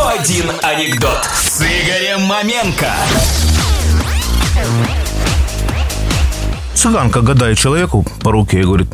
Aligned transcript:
101 0.00 0.50
анекдот 0.62 1.28
с 1.44 1.60
Игорем 1.60 2.22
Маменко. 2.22 2.90
Цыганка 6.74 7.20
гадает 7.20 7.58
человеку 7.58 8.06
по 8.22 8.32
руке 8.32 8.60
и 8.60 8.62
говорит, 8.62 8.88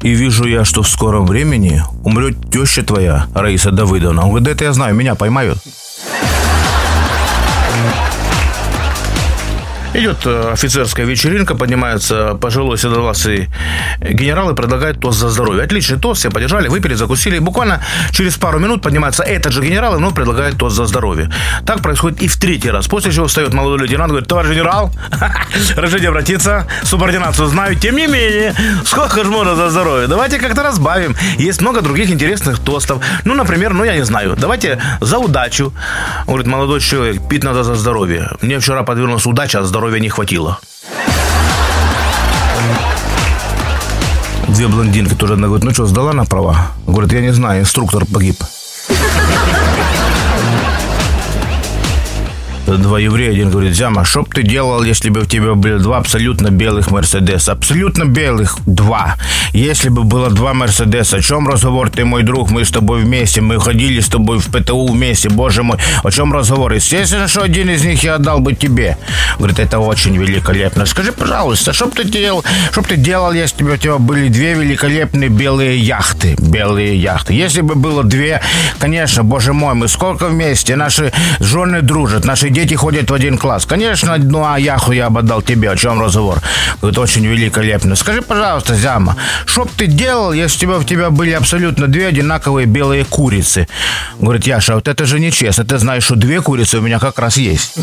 и 0.00 0.10
вижу 0.10 0.44
я, 0.44 0.64
что 0.64 0.82
в 0.82 0.88
скором 0.88 1.26
времени 1.26 1.82
умрет 2.04 2.36
теща 2.52 2.84
твоя, 2.84 3.26
Раиса 3.34 3.72
Давыдовна. 3.72 4.22
Он 4.22 4.28
говорит, 4.28 4.44
да 4.44 4.52
это 4.52 4.64
я 4.64 4.72
знаю, 4.72 4.94
меня 4.94 5.16
поймают. 5.16 5.58
Идет 9.94 10.26
э, 10.26 10.50
офицерская 10.52 11.06
вечеринка, 11.06 11.54
поднимаются 11.54 12.34
пожилой 12.34 12.76
седовласый 12.78 13.48
генерал 14.00 14.50
и 14.50 14.54
предлагает 14.56 14.98
тост 14.98 15.20
за 15.20 15.28
здоровье. 15.28 15.62
Отличный 15.62 16.00
тост, 16.00 16.18
все 16.18 16.30
поддержали, 16.30 16.66
выпили, 16.66 16.94
закусили. 16.94 17.36
И 17.36 17.38
буквально 17.38 17.80
через 18.10 18.36
пару 18.36 18.58
минут 18.58 18.82
поднимается 18.82 19.22
этот 19.22 19.52
же 19.52 19.62
генерал 19.62 19.94
и 19.94 19.98
вновь 19.98 20.14
предлагает 20.14 20.58
тост 20.58 20.74
за 20.74 20.86
здоровье. 20.86 21.30
Так 21.64 21.80
происходит 21.80 22.22
и 22.22 22.26
в 22.26 22.36
третий 22.36 22.70
раз. 22.70 22.88
После 22.88 23.12
чего 23.12 23.28
встает 23.28 23.54
молодой 23.54 23.86
лейтенант 23.86 24.08
и 24.08 24.10
говорит, 24.10 24.28
товарищ 24.28 24.50
генерал, 24.50 24.90
разрешите 25.76 26.08
обратиться, 26.08 26.66
субординацию 26.82 27.46
знаю, 27.46 27.76
тем 27.76 27.96
не 27.96 28.08
менее, 28.08 28.52
сколько 28.84 29.22
же 29.22 29.30
можно 29.30 29.54
за 29.54 29.70
здоровье? 29.70 30.08
Давайте 30.08 30.38
как-то 30.38 30.64
разбавим. 30.64 31.14
Есть 31.38 31.60
много 31.60 31.82
других 31.82 32.10
интересных 32.10 32.58
тостов. 32.58 33.00
Ну, 33.24 33.34
например, 33.34 33.72
ну, 33.72 33.84
я 33.84 33.94
не 33.94 34.04
знаю, 34.04 34.34
давайте 34.36 34.80
за 35.00 35.18
удачу. 35.18 35.72
Говорит, 36.26 36.48
молодой 36.48 36.80
человек, 36.80 37.22
пить 37.28 37.44
надо 37.44 37.62
за 37.62 37.76
здоровье. 37.76 38.30
Мне 38.40 38.58
вчера 38.58 38.82
подвернулась 38.82 39.24
удача, 39.24 39.60
а 39.60 39.62
здоровья 39.62 39.83
не 39.92 40.08
хватило. 40.08 40.58
Две 44.48 44.68
блондинки 44.68 45.14
тоже 45.14 45.34
одна 45.34 45.48
говорит, 45.48 45.64
ну 45.64 45.72
что, 45.72 45.86
сдала 45.86 46.12
на 46.12 46.24
права? 46.24 46.68
Говорит, 46.86 47.12
я 47.12 47.20
не 47.20 47.32
знаю, 47.32 47.62
инструктор 47.62 48.04
погиб. 48.06 48.36
Два 52.66 52.98
еврея, 52.98 53.30
один 53.30 53.50
говорит, 53.50 53.74
Зяма, 53.74 54.06
что 54.06 54.22
бы 54.22 54.28
ты 54.30 54.42
делал, 54.42 54.82
если 54.82 55.10
бы 55.10 55.20
у 55.20 55.24
тебя 55.26 55.54
были 55.54 55.76
два 55.76 55.98
абсолютно 55.98 56.48
белых 56.48 56.90
Мерседеса? 56.90 57.52
Абсолютно 57.52 58.04
белых 58.04 58.56
два. 58.64 59.16
Если 59.52 59.90
бы 59.90 60.04
было 60.04 60.30
два 60.30 60.54
Мерседеса, 60.54 61.18
о 61.18 61.20
чем 61.20 61.46
разговор, 61.46 61.90
ты 61.90 62.06
мой 62.06 62.22
друг, 62.22 62.50
мы 62.50 62.64
с 62.64 62.70
тобой 62.70 63.02
вместе, 63.02 63.42
мы 63.42 63.60
ходили 63.60 64.00
с 64.00 64.08
тобой 64.08 64.38
в 64.38 64.46
ПТУ 64.46 64.86
вместе, 64.86 65.28
боже 65.28 65.62
мой, 65.62 65.78
о 66.02 66.10
чем 66.10 66.32
разговор? 66.32 66.72
Естественно, 66.72 67.28
что 67.28 67.42
один 67.42 67.68
из 67.68 67.84
них 67.84 68.02
я 68.02 68.14
отдал 68.14 68.40
бы 68.40 68.54
тебе. 68.54 68.96
Говорит, 69.38 69.58
это 69.58 69.78
очень 69.78 70.16
великолепно. 70.16 70.86
Скажи, 70.86 71.12
пожалуйста, 71.12 71.74
что 71.74 71.86
бы 71.86 71.92
ты 71.92 72.04
делал, 72.04 72.42
что 72.72 72.80
бы 72.80 72.88
ты 72.88 72.96
делал, 72.96 73.32
если 73.32 73.62
бы 73.62 73.72
у 73.72 73.76
тебя 73.76 73.98
были 73.98 74.28
две 74.28 74.54
великолепные 74.54 75.28
белые 75.28 75.78
яхты? 75.78 76.34
Белые 76.38 76.96
яхты. 76.96 77.34
Если 77.34 77.60
бы 77.60 77.74
было 77.74 78.02
две, 78.04 78.40
конечно, 78.78 79.22
боже 79.22 79.52
мой, 79.52 79.74
мы 79.74 79.86
сколько 79.88 80.28
вместе, 80.28 80.76
наши 80.76 81.12
жены 81.40 81.82
дружат, 81.82 82.24
наши 82.24 82.53
дети 82.54 82.74
ходят 82.74 83.10
в 83.10 83.14
один 83.14 83.36
класс. 83.36 83.66
Конечно, 83.66 84.14
одну 84.14 84.46
аяху 84.46 84.92
я 84.92 85.10
бы 85.10 85.20
отдал 85.20 85.42
тебе, 85.42 85.70
о 85.70 85.76
чем 85.76 86.00
разговор. 86.00 86.40
Это 86.82 87.00
очень 87.00 87.26
великолепно. 87.26 87.96
Скажи, 87.96 88.22
пожалуйста, 88.22 88.74
Зяма, 88.74 89.16
что 89.44 89.64
бы 89.64 89.70
ты 89.76 89.86
делал, 89.86 90.32
если 90.32 90.64
бы 90.64 90.78
у 90.78 90.84
тебя 90.84 91.10
были 91.10 91.32
абсолютно 91.32 91.88
две 91.88 92.06
одинаковые 92.06 92.66
белые 92.66 93.04
курицы? 93.04 93.68
Говорит, 94.18 94.46
Яша, 94.46 94.76
вот 94.76 94.88
это 94.88 95.04
же 95.04 95.20
нечестно. 95.20 95.64
Ты 95.64 95.78
знаешь, 95.78 96.04
что 96.04 96.14
две 96.14 96.40
курицы 96.40 96.78
у 96.78 96.80
меня 96.80 96.98
как 96.98 97.18
раз 97.18 97.36
есть. 97.36 97.74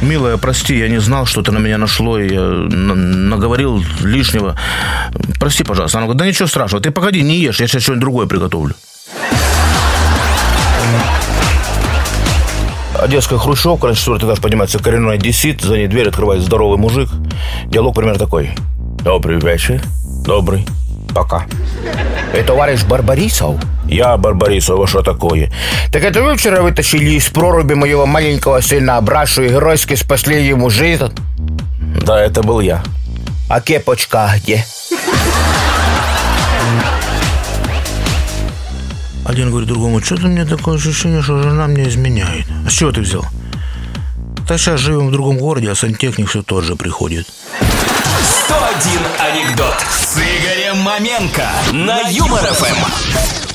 Милая, 0.00 0.36
прости, 0.36 0.76
я 0.76 0.88
не 0.88 1.00
знал, 1.00 1.24
что 1.24 1.40
ты 1.40 1.50
на 1.50 1.58
меня 1.58 1.78
нашло, 1.78 2.18
и 2.18 2.28
наговорил 2.28 3.82
лишнего. 4.02 4.54
Прости, 5.40 5.64
пожалуйста. 5.64 5.98
Она 5.98 6.06
говорит, 6.06 6.18
да 6.18 6.26
ничего 6.26 6.46
страшного, 6.46 6.82
ты 6.82 6.90
погоди, 6.90 7.22
не 7.22 7.38
ешь, 7.38 7.60
я 7.60 7.66
сейчас 7.66 7.82
что-нибудь 7.82 8.00
другое 8.02 8.26
приготовлю. 8.26 8.74
Одесская 12.98 13.38
хрущевка, 13.38 13.88
на 13.88 13.94
четвертый 13.94 14.26
этаж 14.26 14.40
поднимается 14.40 14.78
коренной 14.78 15.16
одессит, 15.16 15.60
за 15.60 15.76
ней 15.76 15.88
дверь 15.88 16.08
открывает 16.08 16.42
здоровый 16.42 16.78
мужик. 16.78 17.10
Диалог 17.66 17.94
примерно 17.94 18.18
такой. 18.18 18.50
Добрый 19.02 19.38
вечер. 19.40 19.82
Добрый. 20.24 20.66
Пока. 21.14 21.46
Эй, 22.32 22.42
товарищ 22.42 22.82
Барбарисов? 22.84 23.56
Я 23.86 24.16
Барбарисов, 24.16 24.80
а 24.80 24.86
что 24.86 25.02
такое? 25.02 25.52
Так 25.92 26.02
это 26.02 26.22
вы 26.22 26.36
вчера 26.36 26.62
вытащили 26.62 27.10
из 27.10 27.28
проруби 27.28 27.74
моего 27.74 28.06
маленького 28.06 28.60
сына 28.60 28.96
Абрашу 28.96 29.42
и 29.42 29.48
геройски 29.48 29.94
спасли 29.94 30.44
ему 30.44 30.70
жизнь? 30.70 31.12
Да, 32.02 32.20
это 32.20 32.42
был 32.42 32.60
я. 32.60 32.82
А 33.48 33.60
кепочка 33.60 34.32
где? 34.42 34.64
Один 39.24 39.48
говорит 39.50 39.68
другому, 39.68 40.02
что-то 40.02 40.26
мне 40.26 40.44
такое 40.44 40.76
ощущение, 40.76 41.22
что 41.22 41.42
жена 41.42 41.66
мне 41.66 41.88
изменяет. 41.88 42.46
А 42.66 42.70
с 42.70 42.72
чего 42.72 42.92
ты 42.92 43.00
взял? 43.00 43.24
Да 44.46 44.58
сейчас 44.58 44.80
живем 44.80 45.08
в 45.08 45.12
другом 45.12 45.38
городе, 45.38 45.70
а 45.70 45.74
сантехник 45.74 46.28
все 46.28 46.42
тот 46.42 46.64
же 46.64 46.76
приходит. 46.76 47.26
101 48.46 49.00
анекдот 49.18 49.76
с 49.90 50.18
Игорем 50.18 50.78
Маменко 50.80 51.48
на 51.72 52.00
Юмор 52.10 52.44
ФМ. 52.44 53.53